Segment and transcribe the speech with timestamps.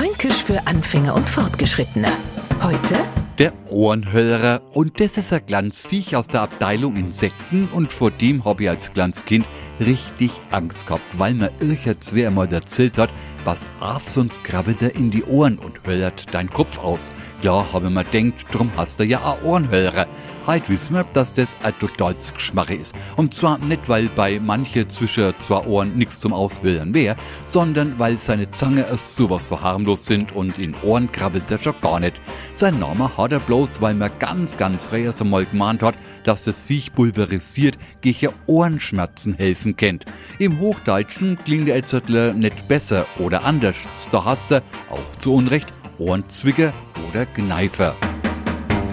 [0.00, 2.08] Fränkisch für Anfänger und Fortgeschrittene.
[2.62, 2.96] Heute
[3.38, 4.60] der Ohrenhörer.
[4.72, 8.92] Und das ist ein Glanzviech aus der Abteilung Insekten und vor dem habe ich als
[8.94, 9.46] Glanzkind
[9.78, 13.10] richtig Angst gehabt, weil mir irgendwer einmal erzählt hat,
[13.44, 17.10] was auf sonst krabbelt er in die Ohren und höllert dein Kopf aus.
[17.42, 20.06] Ja, habe mir denkt, drum hast du ja auch Ohrenhörer.
[20.46, 22.94] Heute wissen wir, dass das ein totales Geschmache ist.
[23.16, 27.16] Und zwar nicht, weil bei manche zwischen zwei Ohren nichts zum Auswildern wäre,
[27.46, 31.74] sondern weil seine Zange es sowas für harmlos sind und in Ohren krabbelt er schon
[31.82, 32.20] gar nicht.
[32.54, 35.94] Sein Name hat er bloß, weil man ganz, ganz früher so mal gemahnt hat,
[36.24, 40.06] dass das Viech pulverisiert gegen Ohrenschmerzen helfen kennt.
[40.38, 43.76] Im Hochdeutschen klingt der Elzertler nicht besser oder anders.
[44.10, 46.72] Da hast du, auch zu Unrecht, Ohrenzwicker
[47.10, 47.94] oder Gneifer.